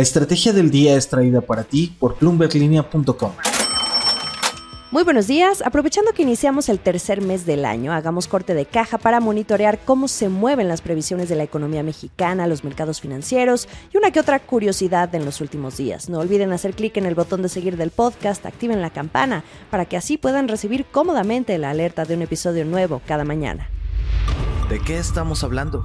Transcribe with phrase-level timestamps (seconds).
[0.00, 3.32] La estrategia del día es traída para ti por bloomberglinea.com.
[4.90, 5.62] Muy buenos días.
[5.62, 10.08] Aprovechando que iniciamos el tercer mes del año, hagamos corte de caja para monitorear cómo
[10.08, 14.38] se mueven las previsiones de la economía mexicana, los mercados financieros y una que otra
[14.38, 16.08] curiosidad en los últimos días.
[16.08, 19.84] No olviden hacer clic en el botón de seguir del podcast, activen la campana para
[19.84, 23.68] que así puedan recibir cómodamente la alerta de un episodio nuevo cada mañana.
[24.70, 25.84] ¿De qué estamos hablando?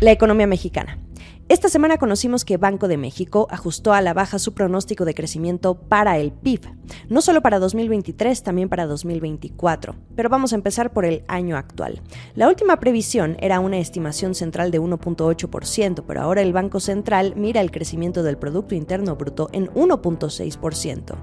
[0.00, 0.98] La economía mexicana.
[1.46, 5.74] Esta semana conocimos que Banco de México ajustó a la baja su pronóstico de crecimiento
[5.74, 6.62] para el PIB,
[7.10, 9.94] no solo para 2023, también para 2024.
[10.16, 12.00] Pero vamos a empezar por el año actual.
[12.34, 17.60] La última previsión era una estimación central de 1.8%, pero ahora el Banco Central mira
[17.60, 21.14] el crecimiento del Producto Interno Bruto en 1.6%.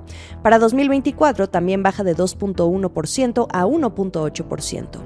[0.43, 5.01] Para 2024 también baja de 2.1% a 1.8%.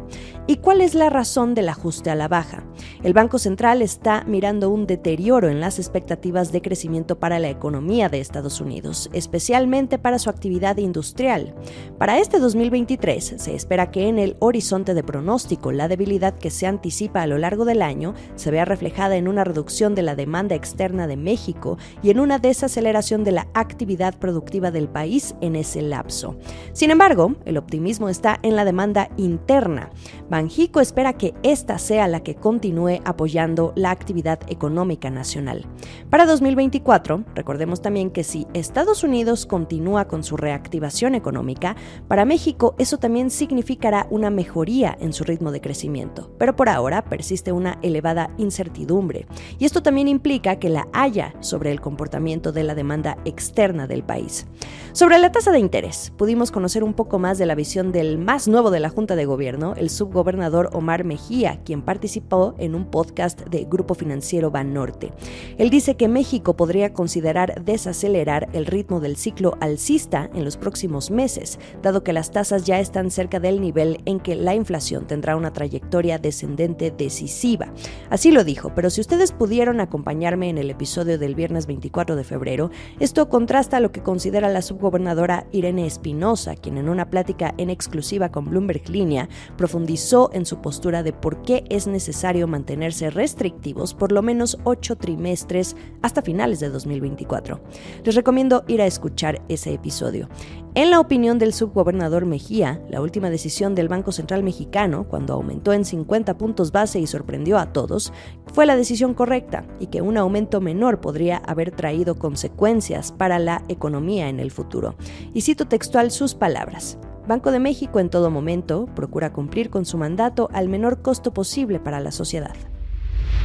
[0.47, 2.63] ¿Y cuál es la razón del ajuste a la baja?
[3.01, 8.09] El Banco Central está mirando un deterioro en las expectativas de crecimiento para la economía
[8.09, 11.55] de Estados Unidos, especialmente para su actividad industrial.
[11.97, 16.67] Para este 2023 se espera que en el horizonte de pronóstico la debilidad que se
[16.67, 20.55] anticipa a lo largo del año se vea reflejada en una reducción de la demanda
[20.55, 25.81] externa de México y en una desaceleración de la actividad productiva del país en ese
[25.81, 26.37] lapso.
[26.73, 29.89] Sin embargo, el optimismo está en la demanda interna.
[30.29, 35.65] Banjico espera que esta sea la que continúe apoyando la actividad económica nacional.
[36.09, 41.75] Para 2024, recordemos también que si Estados Unidos continúa con su reactivación económica,
[42.07, 46.31] para México eso también significará una mejoría en su ritmo de crecimiento.
[46.37, 49.27] Pero por ahora persiste una elevada incertidumbre.
[49.57, 54.03] Y esto también implica que la haya sobre el comportamiento de la demanda externa del
[54.03, 54.47] país.
[54.91, 58.47] Sobre la tasa de interés, pudimos conocer un poco más de la visión del más
[58.47, 62.89] nuevo de la Junta de Gobierno, el subgobernador gobernador Omar Mejía, quien participó en un
[62.89, 65.11] podcast de Grupo Financiero Banorte.
[65.57, 71.11] Él dice que México podría considerar desacelerar el ritmo del ciclo alcista en los próximos
[71.11, 75.35] meses, dado que las tasas ya están cerca del nivel en que la inflación tendrá
[75.35, 77.73] una trayectoria descendente decisiva.
[78.09, 82.23] Así lo dijo, pero si ustedes pudieron acompañarme en el episodio del viernes 24 de
[82.23, 87.69] febrero, esto contrasta lo que considera la subgobernadora Irene Espinosa, quien en una plática en
[87.69, 89.27] exclusiva con Bloomberg Línea
[89.57, 93.65] profundizó en su postura de por qué es necesario mantenerse restrictivos
[93.97, 97.59] por lo menos ocho trimestres hasta finales de 2024.
[98.03, 100.29] Les recomiendo ir a escuchar ese episodio.
[100.75, 105.71] En la opinión del subgobernador Mejía, la última decisión del Banco Central Mexicano, cuando aumentó
[105.71, 108.11] en 50 puntos base y sorprendió a todos,
[108.53, 113.63] fue la decisión correcta y que un aumento menor podría haber traído consecuencias para la
[113.69, 114.95] economía en el futuro.
[115.33, 116.97] Y cito textual sus palabras.
[117.27, 121.79] Banco de México en todo momento procura cumplir con su mandato al menor costo posible
[121.79, 122.53] para la sociedad.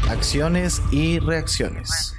[0.09, 2.17] Acciones y reacciones.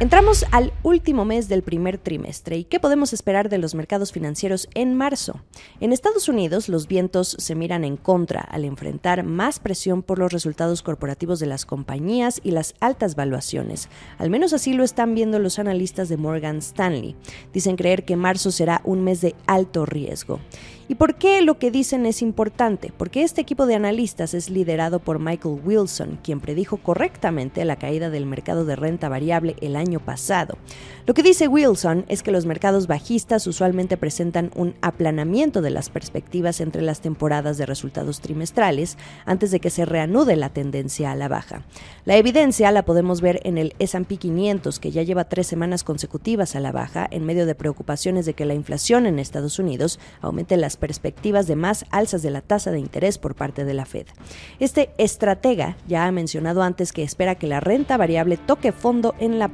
[0.00, 4.68] Entramos al último mes del primer trimestre y ¿qué podemos esperar de los mercados financieros
[4.74, 5.40] en marzo?
[5.78, 10.32] En Estados Unidos los vientos se miran en contra al enfrentar más presión por los
[10.32, 13.88] resultados corporativos de las compañías y las altas valuaciones.
[14.18, 17.14] Al menos así lo están viendo los analistas de Morgan Stanley.
[17.52, 20.40] Dicen creer que marzo será un mes de alto riesgo.
[20.86, 22.92] ¿Y por qué lo que dicen es importante?
[22.94, 28.10] Porque este equipo de analistas es liderado por Michael Wilson, quien predijo correctamente la caída
[28.10, 30.58] del mercado de renta variable el año pasado.
[31.06, 35.90] Lo que dice Wilson es que los mercados bajistas usualmente presentan un aplanamiento de las
[35.90, 38.96] perspectivas entre las temporadas de resultados trimestrales
[39.26, 41.62] antes de que se reanude la tendencia a la baja.
[42.06, 46.56] La evidencia la podemos ver en el S&P 500 que ya lleva tres semanas consecutivas
[46.56, 50.56] a la baja en medio de preocupaciones de que la inflación en Estados Unidos aumente
[50.56, 54.06] las perspectivas de más alzas de la tasa de interés por parte de la Fed.
[54.58, 59.38] Este estratega ya ha mencionado antes que espera que la renta variable toque fondo en
[59.38, 59.48] la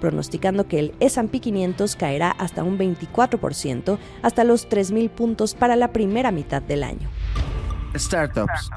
[0.00, 5.92] pronosticando que el S&P 500 caerá hasta un 24% hasta los 3.000 puntos para la
[5.92, 7.08] primera mitad del año.
[7.96, 8.70] Startups.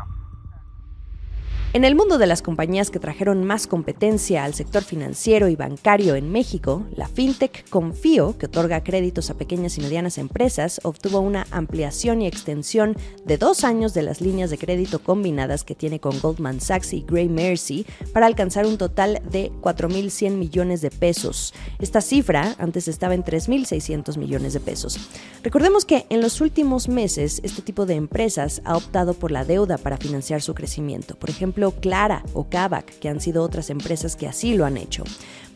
[1.72, 6.16] En el mundo de las compañías que trajeron más competencia al sector financiero y bancario
[6.16, 11.46] en México, la fintech Confío, que otorga créditos a pequeñas y medianas empresas, obtuvo una
[11.52, 16.20] ampliación y extensión de dos años de las líneas de crédito combinadas que tiene con
[16.20, 21.54] Goldman Sachs y Gray Mercy para alcanzar un total de 4.100 millones de pesos.
[21.78, 24.98] Esta cifra antes estaba en 3.600 millones de pesos.
[25.44, 29.78] Recordemos que en los últimos meses este tipo de empresas ha optado por la deuda
[29.78, 31.14] para financiar su crecimiento.
[31.14, 35.04] Por ejemplo, Clara o Kavak, que han sido otras empresas que así lo han hecho.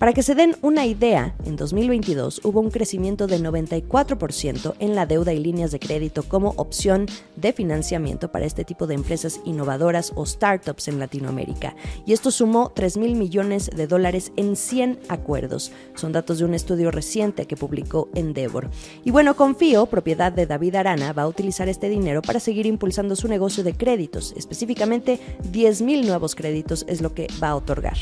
[0.03, 5.05] Para que se den una idea, en 2022 hubo un crecimiento de 94% en la
[5.05, 7.05] deuda y líneas de crédito como opción
[7.37, 11.77] de financiamiento para este tipo de empresas innovadoras o startups en Latinoamérica.
[12.05, 15.71] Y esto sumó 3 mil millones de dólares en 100 acuerdos.
[15.95, 18.69] Son datos de un estudio reciente que publicó Endeavor.
[19.05, 23.15] Y bueno, Confío, propiedad de David Arana, va a utilizar este dinero para seguir impulsando
[23.15, 24.33] su negocio de créditos.
[24.35, 27.97] Específicamente, 10 mil nuevos créditos es lo que va a otorgar.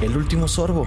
[0.00, 0.86] El último sorbo.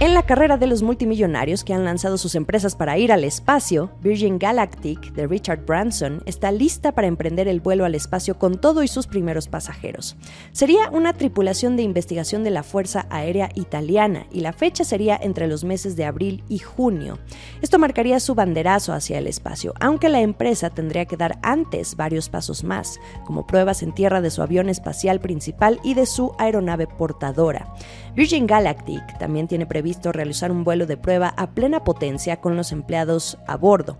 [0.00, 3.90] En la carrera de los multimillonarios que han lanzado sus empresas para ir al espacio,
[4.00, 8.82] Virgin Galactic de Richard Branson está lista para emprender el vuelo al espacio con todo
[8.82, 10.16] y sus primeros pasajeros.
[10.50, 15.46] Sería una tripulación de investigación de la Fuerza Aérea Italiana y la fecha sería entre
[15.46, 17.20] los meses de abril y junio.
[17.60, 22.28] Esto marcaría su banderazo hacia el espacio, aunque la empresa tendría que dar antes varios
[22.28, 26.88] pasos más, como pruebas en tierra de su avión espacial principal y de su aeronave
[26.88, 27.72] portadora.
[28.16, 29.64] Virgin Galactic también tiene
[30.00, 33.98] realizar un vuelo de prueba a plena potencia con los empleados a bordo.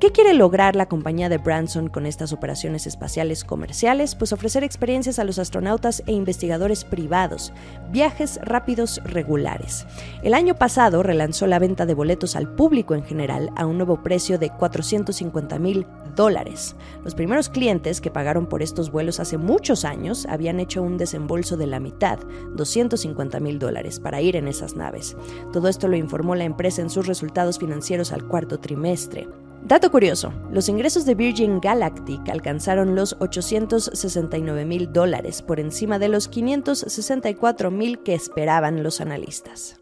[0.00, 4.14] ¿Qué quiere lograr la compañía de Branson con estas operaciones espaciales comerciales?
[4.14, 7.52] Pues ofrecer experiencias a los astronautas e investigadores privados,
[7.90, 9.86] viajes rápidos regulares.
[10.22, 14.02] El año pasado relanzó la venta de boletos al público en general a un nuevo
[14.02, 16.76] precio de 450 mil dólares.
[17.04, 21.58] Los primeros clientes que pagaron por estos vuelos hace muchos años habían hecho un desembolso
[21.58, 22.18] de la mitad,
[22.54, 25.14] 250 mil dólares, para ir en esas naves.
[25.52, 29.28] Todo esto lo informó la empresa en sus resultados financieros al cuarto trimestre.
[29.62, 36.08] Dato curioso, los ingresos de Virgin Galactic alcanzaron los 869 mil dólares por encima de
[36.08, 39.79] los 564 mil que esperaban los analistas.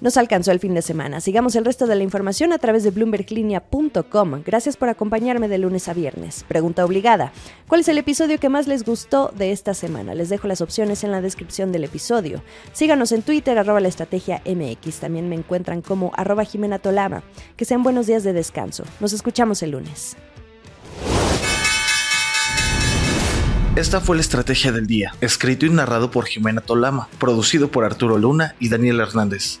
[0.00, 1.20] Nos alcanzó el fin de semana.
[1.20, 4.42] Sigamos el resto de la información a través de bloomberglinea.com.
[4.44, 6.44] Gracias por acompañarme de lunes a viernes.
[6.46, 7.32] Pregunta obligada.
[7.66, 10.14] ¿Cuál es el episodio que más les gustó de esta semana?
[10.14, 12.42] Les dejo las opciones en la descripción del episodio.
[12.72, 15.00] Síganos en Twitter, arroba la estrategia MX.
[15.00, 17.24] También me encuentran como arroba Jimena Tolama.
[17.56, 18.84] Que sean buenos días de descanso.
[19.00, 20.16] Nos escuchamos el lunes.
[23.74, 28.18] Esta fue la estrategia del día, escrito y narrado por Jimena Tolama, producido por Arturo
[28.18, 29.60] Luna y Daniel Hernández.